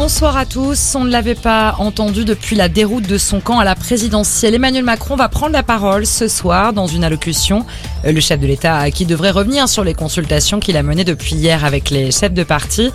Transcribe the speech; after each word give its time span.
bonsoir 0.00 0.38
à 0.38 0.46
tous. 0.46 0.94
On 0.94 1.04
ne 1.04 1.10
l'avait 1.10 1.34
pas 1.34 1.74
entendu 1.78 2.24
depuis 2.24 2.56
la 2.56 2.70
déroute 2.70 3.06
de 3.06 3.18
son 3.18 3.38
camp 3.38 3.58
à 3.58 3.64
la 3.64 3.74
présidentielle. 3.74 4.54
Emmanuel 4.54 4.82
Macron 4.82 5.14
va 5.14 5.28
prendre 5.28 5.52
la 5.52 5.62
parole 5.62 6.06
ce 6.06 6.26
soir 6.26 6.72
dans 6.72 6.86
une 6.86 7.04
allocution. 7.04 7.66
Le 8.02 8.18
chef 8.18 8.40
de 8.40 8.46
l'État 8.46 8.90
qui 8.92 9.04
devrait 9.04 9.30
revenir 9.30 9.68
sur 9.68 9.84
les 9.84 9.92
consultations 9.92 10.58
qu'il 10.58 10.78
a 10.78 10.82
menées 10.82 11.04
depuis 11.04 11.34
hier 11.34 11.66
avec 11.66 11.90
les 11.90 12.12
chefs 12.12 12.32
de 12.32 12.44
parti. 12.44 12.90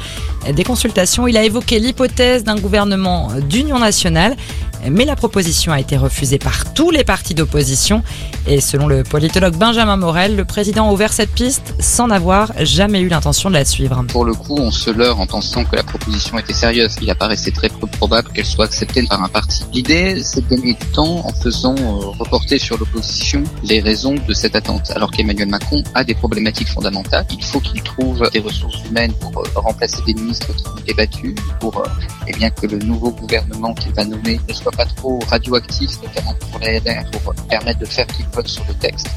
Des 0.52 0.64
consultations, 0.64 1.28
il 1.28 1.38
a 1.38 1.44
évoqué 1.44 1.78
l'hypothèse 1.78 2.44
d'un 2.44 2.56
gouvernement 2.56 3.30
d'union 3.40 3.78
nationale 3.78 4.36
mais 4.90 5.06
la 5.06 5.16
proposition 5.16 5.72
a 5.72 5.80
été 5.80 5.98
refusée 5.98 6.40
par 6.40 6.74
tous 6.74 6.92
les 6.92 7.04
partis 7.04 7.34
d'opposition. 7.34 8.04
Et 8.48 8.62
selon 8.62 8.88
le 8.88 9.04
politologue 9.04 9.56
Benjamin 9.56 9.98
Morel, 9.98 10.36
le 10.36 10.46
président 10.46 10.90
a 10.90 10.92
ouvert 10.92 11.14
cette 11.14 11.32
piste 11.32 11.74
sans 11.80 12.10
avoir 12.10 12.52
jamais 12.60 13.02
eu 13.02 13.08
l'intention 13.08 13.50
de 13.50 13.56
la 13.56 13.66
suivre. 13.66 14.04
Pour 14.10 14.26
le 14.26 14.34
coup, 14.34 14.58
on 14.58 14.72
se 14.72 14.90
leurre 14.90 15.20
en 15.20 15.26
pensant 15.26 15.64
que 15.66 15.76
la 15.76 15.84
proposition 15.84 16.38
était 16.38 16.54
sérieuse. 16.54 16.96
Il 17.02 17.10
apparaissait 17.10 17.52
très 17.52 17.70
peu 17.70 17.88
probable 17.88 18.30
qu'elle 18.34 18.46
soit 18.46 18.66
acceptée 18.66 19.04
par 19.04 19.24
un 19.24 19.30
parti. 19.30 19.64
L'idée, 19.74 20.22
c'est 20.24 20.48
de 20.48 20.56
gagner 20.56 20.74
du 20.74 20.86
temps 20.88 21.26
en 21.26 21.34
faisant 21.34 21.76
euh, 21.76 22.08
reporter 22.20 22.60
sur 22.60 22.78
l'opposition 22.78 23.44
les 23.64 23.80
raisons 23.80 24.16
de 24.28 24.34
cette 24.34 24.56
attente. 24.56 24.92
Alors 24.96 25.12
qu'Emmanuel 25.12 25.50
Macron 25.50 25.84
a 25.94 26.04
des 26.04 26.14
problématiques 26.14 26.70
fondamentales. 26.70 27.26
Il 27.32 27.44
faut 27.44 27.60
qu'il 27.60 27.82
trouve 27.82 28.30
des 28.32 28.40
ressources 28.40 28.84
humaines 28.86 29.14
pour 29.14 29.38
euh, 29.38 29.44
remplacer 29.56 30.02
des 30.06 30.14
ministres 30.14 30.54
qui 30.56 30.68
ont 30.68 30.86
débattu, 30.86 31.36
pour 31.60 31.78
euh, 31.80 31.84
eh 32.28 32.34
bien 32.34 32.50
que 32.50 32.68
le 32.68 32.78
nouveau 32.80 33.12
gouvernement 33.12 33.74
qu'il 33.74 33.94
va 33.94 34.06
nommer 34.06 34.40
ne 34.48 34.54
soit 34.54 34.75
pas 34.76 34.86
trop 34.86 35.20
radioactif, 35.28 35.92
notamment 36.04 36.36
pour 36.52 36.60
LR, 36.60 37.10
pour 37.12 37.34
permettre 37.48 37.80
de 37.80 37.86
faire 37.86 38.08
qu'ils 38.08 38.26
votent 38.34 38.48
sur 38.48 38.64
le 38.68 38.74
texte. 38.76 39.08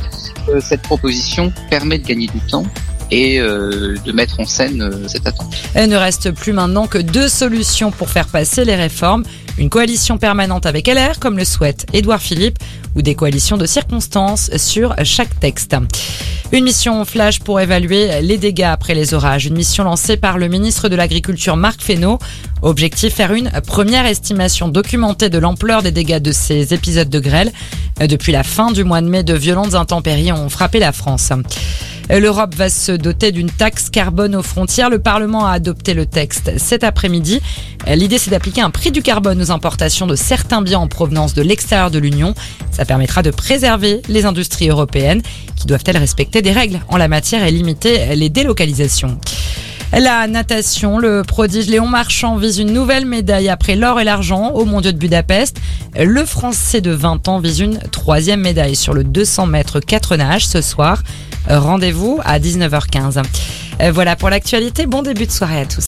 Euh, 0.49 0.61
cette 0.61 0.83
proposition 0.83 1.53
permet 1.71 1.99
de 1.99 2.07
gagner 2.07 2.27
du 2.27 2.41
temps 2.41 2.65
et 3.11 3.41
euh, 3.41 3.97
de 4.05 4.13
mettre 4.13 4.39
en 4.39 4.45
scène 4.45 4.83
euh, 4.83 5.09
cette 5.09 5.27
attente. 5.27 5.55
Il 5.75 5.89
ne 5.89 5.97
reste 5.97 6.31
plus 6.33 6.53
maintenant 6.53 6.87
que 6.87 6.99
deux 6.99 7.29
solutions 7.29 7.91
pour 7.91 8.11
faire 8.11 8.27
passer 8.27 8.65
les 8.65 8.75
réformes. 8.75 9.25
Une 9.59 9.71
coalition 9.71 10.19
permanente 10.19 10.67
avec 10.67 10.87
LR, 10.87 11.19
comme 11.19 11.37
le 11.37 11.45
souhaite 11.45 11.87
Édouard 11.93 12.21
Philippe, 12.21 12.59
ou 12.95 13.03
des 13.03 13.15
coalitions 13.15 13.57
de 13.57 13.67
circonstances 13.67 14.51
sur 14.57 14.95
chaque 15.05 15.41
texte. 15.41 15.75
Une 16.51 16.65
mission 16.65 17.05
flash 17.05 17.41
pour 17.41 17.61
évaluer 17.61 18.23
les 18.23 18.39
dégâts 18.39 18.63
après 18.63 18.95
les 18.95 19.13
orages. 19.13 19.45
Une 19.45 19.55
mission 19.55 19.85
lancée 19.85 20.17
par 20.17 20.39
le 20.39 20.49
ministre 20.49 20.89
de 20.89 20.97
l'Agriculture 20.97 21.59
Marc 21.59 21.83
Fesneau. 21.83 22.19
Objectif 22.63 23.15
faire 23.15 23.35
une 23.35 23.51
première 23.67 24.07
estimation 24.07 24.69
documentée 24.69 25.29
de 25.29 25.37
l'ampleur 25.37 25.83
des 25.83 25.93
dégâts 25.93 26.23
de 26.23 26.33
ces 26.33 26.73
épisodes 26.73 27.11
de 27.11 27.21
grêle. 27.21 27.53
Depuis 28.01 28.33
la 28.33 28.45
fin 28.45 28.73
du 28.73 28.83
mois 28.83 29.03
de 29.03 29.09
mai, 29.09 29.25
de 29.25 29.35
violentes 29.35 29.75
intempéries 29.75 30.33
ont 30.33 30.49
frappé 30.49 30.79
la 30.79 30.93
France. 30.93 31.33
L'Europe 32.11 32.55
va 32.55 32.71
se 32.71 32.93
doter 32.93 33.33
d'une 33.33 33.51
taxe 33.51 33.91
carbone 33.91 34.35
aux 34.35 34.43
frontières. 34.43 34.89
Le 34.89 34.99
Parlement 34.99 35.47
a 35.47 35.53
adopté 35.53 35.93
le 35.93 36.07
texte 36.07 36.53
cet 36.57 36.83
après-midi. 36.83 37.41
L'idée, 37.87 38.19
c'est 38.19 38.31
d'appliquer 38.31 38.63
un 38.63 38.71
prix 38.71 38.91
du 38.91 39.03
carbone 39.03 39.41
aux 39.41 39.51
importations 39.51 40.07
de 40.07 40.17
certains 40.17 40.63
biens 40.63 40.79
en 40.79 40.89
provenance 40.89 41.35
de 41.35 41.43
l'extérieur 41.43 41.91
de 41.91 41.99
l'Union. 41.99 42.35
Ça 42.71 42.85
permettra 42.85 43.23
de 43.23 43.31
préserver 43.31 44.01
les 44.09 44.25
industries 44.25 44.69
européennes 44.69 45.23
qui 45.57 45.67
doivent-elles 45.67 45.99
respecter 45.99 46.41
des 46.41 46.53
règles 46.53 46.81
en 46.89 46.97
la 46.97 47.09
matière 47.09 47.45
et 47.45 47.51
limiter 47.51 48.15
les 48.17 48.31
délocalisations. 48.31 49.19
La 49.93 50.27
natation, 50.27 50.99
le 50.99 51.23
prodige 51.23 51.67
Léon 51.67 51.89
Marchand 51.89 52.37
vise 52.37 52.59
une 52.59 52.73
nouvelle 52.73 53.07
médaille 53.07 53.49
après 53.49 53.75
l'or 53.75 53.99
et 53.99 54.05
l'argent 54.05 54.51
au 54.51 54.65
Mondiaux 54.67 54.93
de 54.93 54.99
Budapest. 54.99 55.59
Le 55.99 56.25
Français 56.25 56.83
de 56.83 56.91
20 56.91 57.27
ans 57.29 57.41
vise 57.41 57.61
une 57.61 57.79
troisième 57.91 58.41
médaille 58.41 58.77
sur 58.77 58.93
le 58.93 59.03
200 59.03 59.47
mètres 59.47 59.81
4 59.81 60.17
nages 60.17 60.47
ce 60.47 60.61
soir. 60.61 61.03
Rendez-vous 61.49 62.21
à 62.25 62.39
19h15. 62.39 63.23
Voilà 63.93 64.17
pour 64.17 64.29
l'actualité. 64.29 64.87
Bon 64.87 65.03
début 65.03 65.27
de 65.27 65.31
soirée 65.31 65.61
à 65.61 65.67
tous. 65.67 65.77